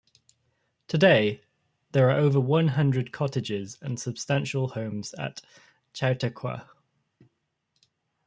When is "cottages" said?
3.11-3.77